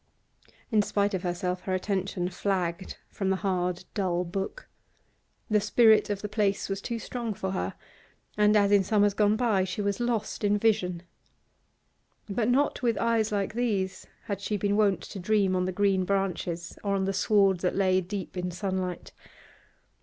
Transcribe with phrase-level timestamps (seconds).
[0.71, 4.67] In spite of herself her attention flagged from the hard, dull book;
[5.47, 7.75] the spirit of the place was too strong for her,
[8.35, 11.03] and, as in summers gone by, she was lost in vision.
[12.27, 16.03] But not with eyes like these had she been wont to dream on the green
[16.03, 19.11] branches or on the sward that lay deep in sunlight.